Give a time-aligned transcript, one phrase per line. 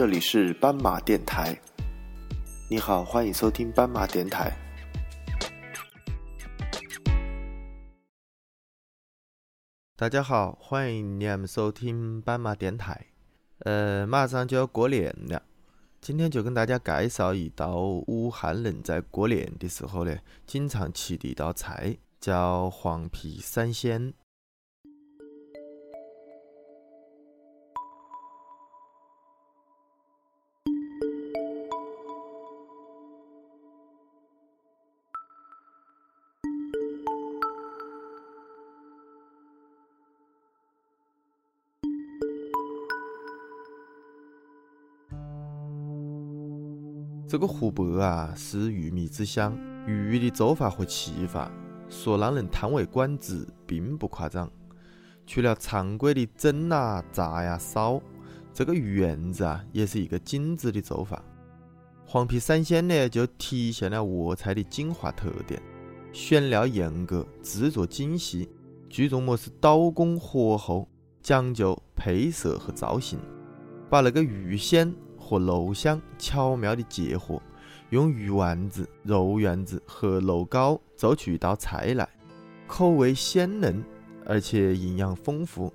[0.00, 1.54] 这里是斑马电台。
[2.70, 4.50] 你好，欢迎收听斑马电台。
[9.96, 13.08] 大家好，欢迎你们收听斑马电台。
[13.58, 15.42] 呃，马上就要过年了，
[16.00, 17.76] 今天就跟大家介绍一道
[18.06, 24.14] 武汉人在过年的时候呢，经常吃的一道菜，叫黄皮三鲜。
[47.30, 51.48] 这个湖北啊是鱼米之乡，鱼的做法和吃法，
[51.88, 54.50] 说让人叹为观止，并不夸张。
[55.28, 58.02] 除了常规的蒸啊、炸呀、烧，
[58.52, 61.22] 这个鱼圆子啊也是一个精致的做法。
[62.04, 65.62] 黄皮三鲜呢，就体现了粤菜的精华特点，
[66.12, 68.48] 选料严格，制作精细，
[68.88, 70.88] 注重么是刀工火候，
[71.22, 73.20] 讲究配色和造型，
[73.88, 74.92] 把那个鱼鲜。
[75.30, 77.40] 和肉香巧妙的结合，
[77.90, 82.08] 用鱼丸子、肉圆子和肉糕做出一道菜来，
[82.66, 83.80] 口味鲜嫩，
[84.26, 85.72] 而且营养丰富，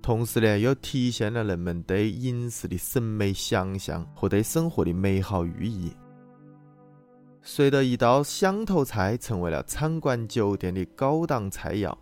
[0.00, 5.90] 同时呢又体现了人们对饮食的审美想象和对生活的美好寓意。
[7.42, 11.92] 随着一道乡头菜成为了餐馆酒店的高档菜肴，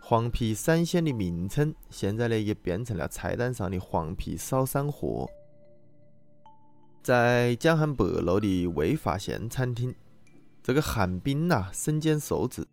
[0.00, 5.24] 黄皮三鲜的名称现在呢也变成了菜单上的黄皮烧山货。
[7.08, 9.94] 在江汉北路的味发现餐厅，
[10.62, 12.68] 这个韩冰呐，身兼数职，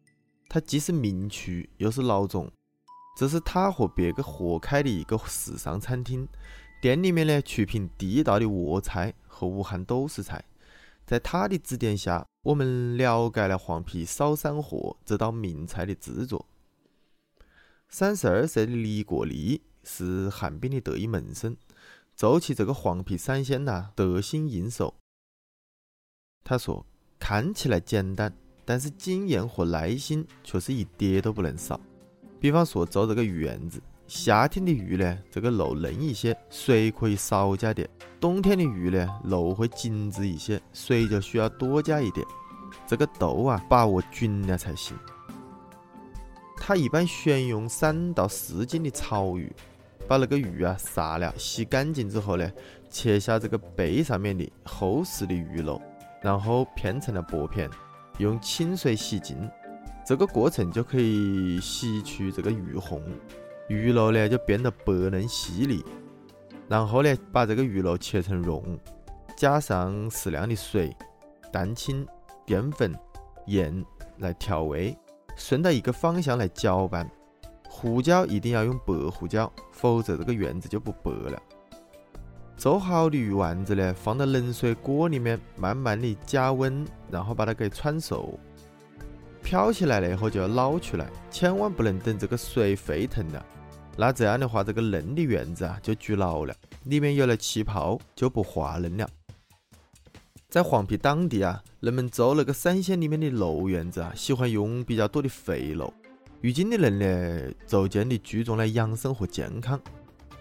[0.49, 2.51] 他既是名厨又是老总。
[3.17, 6.27] 这是他和别个合开的一个时尚餐厅，
[6.81, 10.43] 店里面呢出品地道的粤菜和武汉都市菜。
[11.05, 16.45] 在他的指点下，我们了解了黄皮烧山河这道名菜的制作。
[17.87, 21.55] 三十二岁的李国立是韩冰的得意门生。
[22.15, 24.93] 做起这个黄皮三鲜呐，得心应手。
[26.45, 26.85] 他说
[27.19, 28.33] ：“看起来简单，
[28.63, 31.77] 但是经验和耐心却是一点都不能少。
[32.39, 37.85] 比方说做这个鱼圆子，夏天的鱼呢，这个肉嫩一些，水可以少加点；
[38.17, 42.25] 冬天的鱼呢，肉会紧致一些，水就需要多加一点。
[42.87, 44.97] 这个度啊，把握均了才行。
[46.55, 49.53] 他一般选用三到四斤的草鱼。”
[50.07, 52.51] 把那个鱼啊杀了，洗干净之后呢，
[52.89, 55.81] 切下这个背上面的厚实的鱼肉，
[56.21, 57.69] 然后片成了薄片，
[58.19, 59.49] 用清水洗净。
[60.05, 63.01] 这个过程就可以洗去这个鱼红，
[63.67, 65.83] 鱼肉呢就变得白嫩细腻。
[66.67, 68.79] 然后呢，把这个鱼肉切成蓉，
[69.35, 70.95] 加上适量的水、
[71.51, 72.07] 蛋清、
[72.45, 72.93] 淀粉、
[73.47, 73.83] 盐
[74.19, 74.95] 来调味，
[75.35, 77.09] 顺着一个方向来搅拌。
[77.77, 81.37] 胡椒一定要用白胡椒，否则这个圆子就不白了。
[82.55, 88.39] 做好的鱼丸子呢，放到冷水锅里面，慢慢的加温，然后把它给串熟。
[89.43, 93.45] 漂起来了以后就要捞出来，千万不能等这个水沸腾了，
[93.97, 99.05] 那这样的话，这个嫩的圆子啊就煮老了，里面有了气泡就不滑嫩了。
[100.47, 105.93] 在黄陂当地啊，人们做那个三鲜里面的肉圆子啊，喜欢用比较多的肥肉。
[106.41, 109.79] 如今的人呢，逐渐的注重了养生和健康。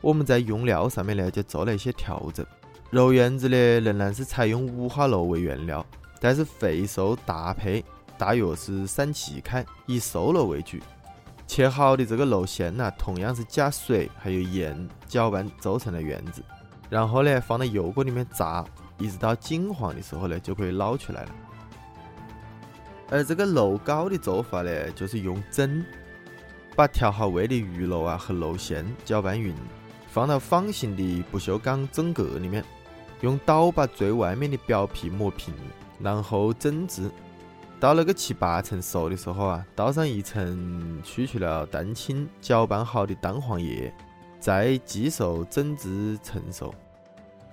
[0.00, 2.44] 我们在用料上面呢，就做了一些调整。
[2.90, 5.84] 肉圆子呢，仍然是采用五花肉为原料，
[6.20, 7.82] 但是肥瘦搭配
[8.18, 10.76] 大约是三七开，以瘦肉为主。
[11.46, 16.42] 切好的这个肉馅呢，同样是加水还有盐搅拌做成了圆子，
[16.90, 18.64] 然后呢，放到油锅里面炸，
[18.98, 21.30] 一直到金黄的时候呢，就可以捞出来了。
[23.10, 25.84] 而这个肉糕的做法呢，就是用蒸，
[26.74, 29.54] 把调好味的鱼肉啊和肉馅搅拌匀，
[30.08, 32.64] 放到方形的不锈钢蒸格里面，
[33.20, 35.54] 用刀把最外面的表皮磨平，
[36.00, 37.10] 然后蒸制。
[37.78, 43.92] 到那个七八成熟的时候啊，倒上一层去除了蛋清搅拌好的蛋黄液，
[44.40, 46.74] 再继续蒸至成熟。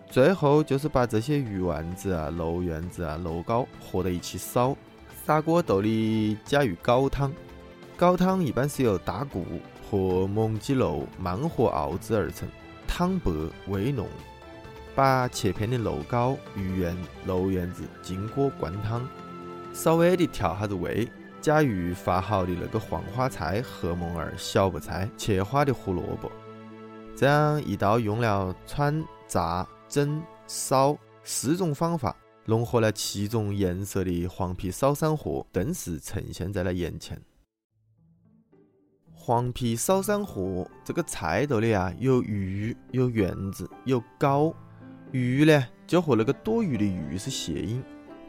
[0.10, 4.76] 最后就是把这些鱼丸子啊、肉圆子啊、肉糕和在一起烧。
[5.24, 7.32] 砂锅斗里加入高汤，
[7.96, 9.46] 高汤一般是由大骨
[9.90, 12.50] 和蒙鸡肉慢火熬制而成，
[12.88, 13.32] 汤白
[13.68, 14.08] 味浓。
[14.94, 19.08] 把切片的肉糕、鱼圆、肉圆子进锅灌汤，
[19.74, 21.08] 稍微的调下子味，
[21.40, 26.30] 加入发好的那个黄花菜和蒙儿、小白菜、切花的胡萝卜，
[27.16, 32.14] 这样一道用了川、炸、蒸、烧四种方法，
[32.46, 37.22] 融合了七种颜色的黄皮烧山货，顿时呈现在了眼前。
[39.14, 44.52] 黄皮烧山货这个菜头里啊，有鱼，有圆子，有高。
[45.12, 47.84] 鱼呢，就和那个多余的鱼是谐音；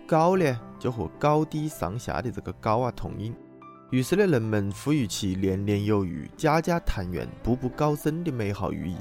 [0.07, 3.35] 高呢，就和高低上下的这个高啊同音。
[3.91, 8.97] 于是呢，人们赋予其年年有余、家家团圆、步步高升的美好寓意。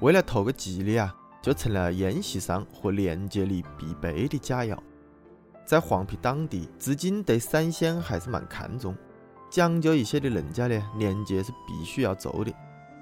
[0.00, 4.78] 为了图个吉利啊，就成了宴席上和年节里必备的佳肴。
[5.66, 8.96] 在黄陂当地，至今对三鲜还是蛮看重。
[9.50, 12.52] 讲究一些的人家呢，年节是必须要做的；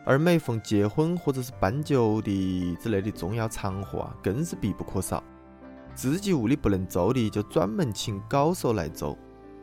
[0.05, 5.23] 而每逢结婚或者是办酒的之类的重要场合啊，更是必不可少。
[5.95, 9.17] 自己屋里不能做的，就专门请高手来做。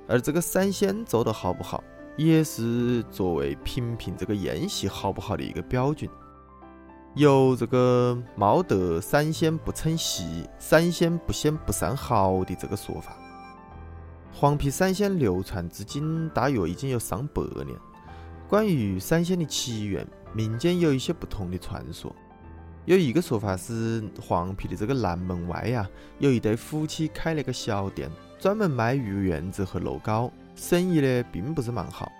[0.07, 1.83] 而这个三鲜做得好不好，
[2.15, 6.09] 也是作为评评这个宴席好不好的一个标准。
[7.17, 13.17] 有这个“冒得三鲜不称席，三鲜不鲜不算好”的这个说法。
[14.31, 17.75] 黄皮三鲜流传至今大约已经有上百年。
[18.47, 22.15] 关于三鲜的起源，民间有一些不同的传说。
[22.85, 25.89] 有一个说法是，黄皮的这个南门外呀，
[26.19, 32.11] 有一对夫妻开了个小店，专门卖鱼圆子和肉糕，生意呢并不是蛮好。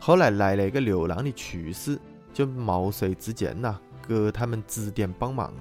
[0.00, 2.00] 后来来了一个流浪的厨师，
[2.32, 3.78] 就毛遂自荐呐，
[4.08, 5.52] 给他们指点帮忙，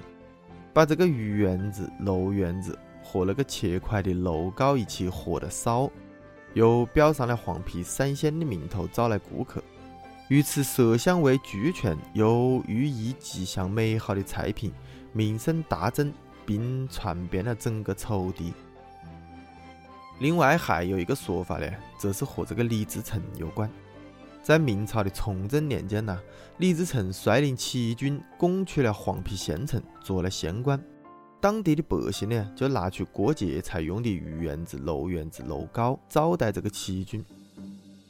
[0.74, 2.80] 把这个鱼圆子、肉圆子。
[3.10, 5.90] 和那个切块的肉糕一起和了烧，
[6.54, 9.64] 又标上了黄皮三鲜的名头，招来顾客。
[10.28, 14.74] 如此色香味俱全又寓意吉祥美好的菜品，
[15.14, 16.14] 名声大振，
[16.46, 18.54] 并传遍了整个仇地。
[20.20, 23.72] 另外还有一个说法呢，则是和这个李自成有关。
[24.48, 26.18] 在明朝的崇祯年间呢，
[26.60, 30.82] 李自成率领起义军攻取了黄陂县城，做了县官。
[31.42, 37.22] 当地的百姓呢，就拿去过节才用的鱼圆子、肉圆子、肉糕招待这个起义军，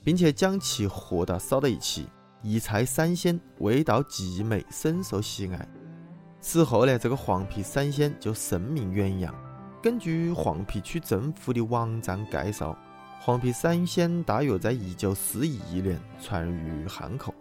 [0.03, 2.05] 并且将其和到烧到一起，
[2.43, 5.67] 一菜三鲜，味道极美，深受喜爱。
[6.39, 9.33] 此后呢，这个黄皮三鲜就盛名远扬。
[9.81, 12.77] 根据黄陂区政府的网站介绍，
[13.19, 17.33] 黄皮三鲜大约在一九四一年传入汉口。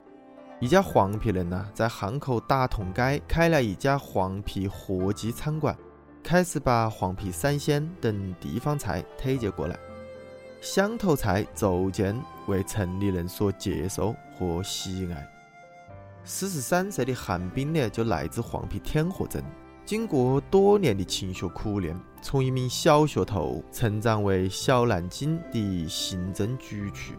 [0.58, 5.76] 一家黄皮人呐，在汉口打通街开了一家黄皮合记餐馆，
[6.24, 9.78] 开始把黄皮三鲜等地方菜推荐过来，
[10.60, 15.28] 乡头菜逐渐为城里人所接受和喜爱。
[16.24, 19.44] 四十三岁的韩冰呢，就来自黄皮天河镇，
[19.86, 27.14] 经过多年的勤学苦练，从一名小学徒成长为小南京的行政主厨，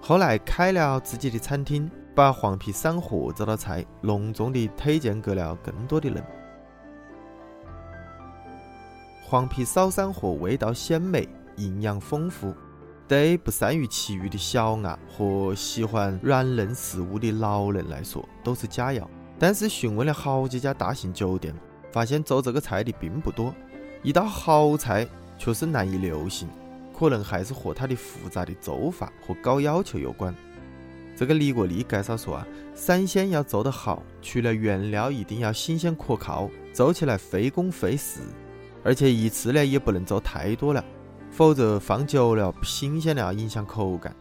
[0.00, 1.90] 后来开了自己的餐厅。
[2.14, 6.20] 把黄皮散货这道菜隆重地推荐给了更多的人。
[9.22, 12.52] 黄皮烧山货味道鲜美，营养丰富，
[13.06, 19.06] 对不善于其余的小伢和喜欢软嫩食物的老人来说都是佳肴。
[19.38, 21.54] 但是询问了好几家大型酒店，
[21.90, 23.54] 发现做这个菜的并不多。
[24.02, 25.06] 一道好菜
[25.36, 26.48] 却是难以流行，
[26.96, 30.34] 可能还是和它的复杂的做法和高要求有关。
[31.16, 38.20] 这个李国立介绍说啊，三鲜要做得好，除了原料一定要新鲜可靠，做起来费工费时，
[38.84, 40.84] 而且一次呢也不能做太多了，
[41.28, 44.14] 否则放久了不新鲜了，影响口感。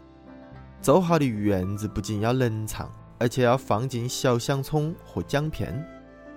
[0.81, 5.85] 做好的圆子不仅要冷藏，而且要放进小香葱和姜片，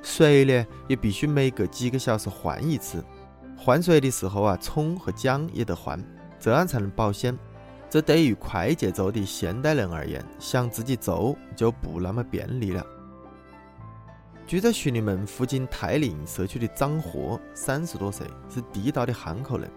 [0.02, 3.04] 水呢也必须每隔几个小时换一次，
[3.56, 6.02] 换水的时候啊，葱和姜也得换，
[6.38, 7.36] 这样才能保鲜。
[7.88, 12.86] 这对于快节奏的现代人而言，想自己做就不那么便利了。
[14.46, 19.70] 住在徐利门附近泰林社区的张货，三十多岁，是地道的汉口人，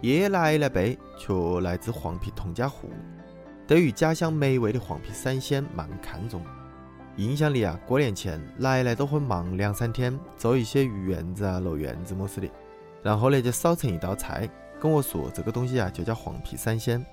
[0.00, 2.90] 爷爷奶奶辈却来自黄陂童家湖，
[3.66, 6.42] 对于家乡美味的黄皮三鲜蛮看重。
[7.16, 12.50] 印象里啊，过年前奶奶都会忙两三天，做一些鱼圆子啊、肉圆子么事的，
[13.02, 14.46] 然后呢就烧成一道菜，
[14.78, 17.04] 跟我说这个东西啊就叫黄皮三鲜。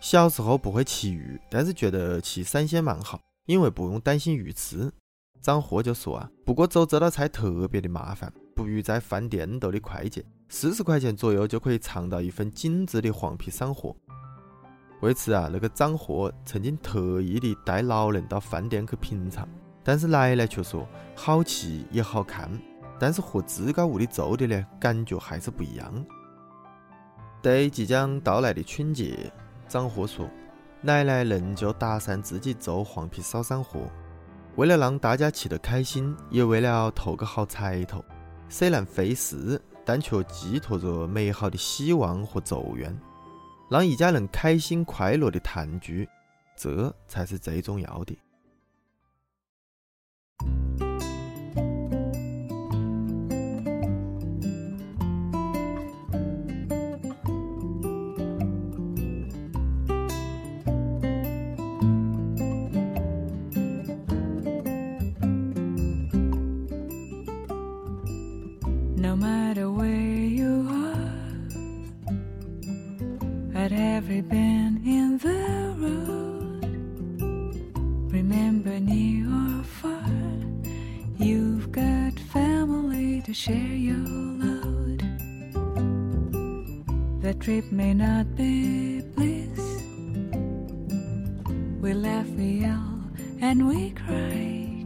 [0.00, 4.92] 小时候不会吃鱼，但是觉得吃三鲜蛮好，因为不用担心鱼刺。
[5.40, 13.96] 张货就说啊，不过做这道菜特别的麻烦，不如在饭店斗的快捷，四十块钱左右就可以尝到一份精致的黄皮三货。
[15.02, 19.46] 为此啊，那个张贺曾经特意的带老人到饭店去品尝，
[19.82, 22.48] 但是奶奶却说好吃也好看，
[23.00, 25.92] 但是和自家屋里做的呢，感觉还是不一样。
[27.42, 29.30] 对即将到来的春节。
[29.66, 30.28] 张贺说
[30.80, 33.80] ：“奶奶仍旧打算自己做黄皮烧山货，
[34.54, 38.04] 为了让大家吃得开心，也为了图个好彩头，
[38.48, 42.96] 虽然费事，但却寄托着美好的希望和祝愿，
[43.72, 46.06] 让一家人开心快乐的团聚，
[46.54, 48.14] 这才是最重要的。
[73.72, 76.64] At every bend in the road,
[78.12, 80.04] remember near or far,
[81.18, 84.06] you've got family to share your
[84.42, 85.00] load.
[87.22, 89.60] The trip may not be bliss.
[91.80, 93.00] We laugh, we yell,
[93.40, 94.84] and we cry.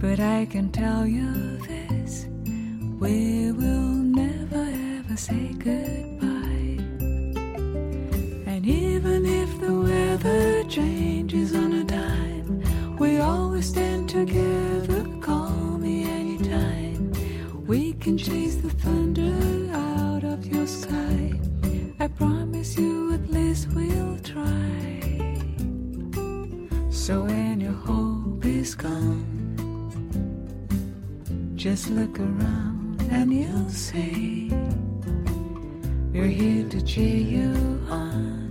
[0.00, 1.32] But I can tell you
[1.68, 2.26] this
[2.98, 4.66] we will never
[4.98, 6.31] ever say goodbye.
[8.62, 12.62] And even if the weather changes on a dime,
[12.96, 15.04] we always stand together.
[15.20, 17.12] Call me anytime.
[17.66, 19.34] We can chase the thunder
[19.74, 21.32] out of your sky.
[21.98, 25.00] I promise you at least we'll try.
[26.90, 29.26] So when your hope is gone,
[31.56, 34.52] just look around and you'll see
[36.12, 38.41] we're here to cheer you on.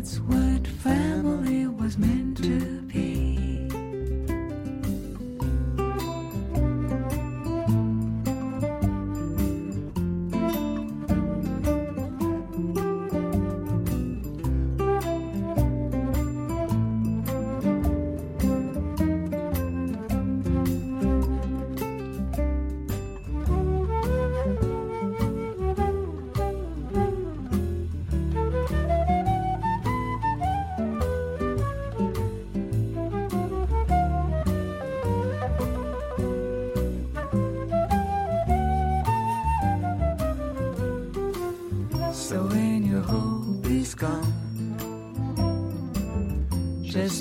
[0.00, 2.79] That's what family was meant to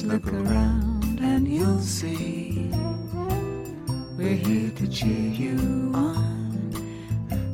[0.09, 2.71] look around and you'll see
[4.17, 6.71] we're here to cheer you on.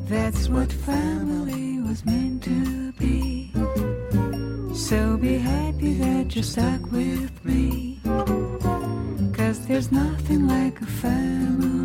[0.07, 3.51] That's what family was meant to be.
[4.73, 7.99] So be happy that you're stuck with me.
[9.33, 11.84] Cause there's nothing like a family.